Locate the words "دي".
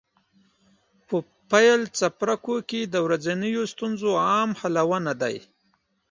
5.21-5.35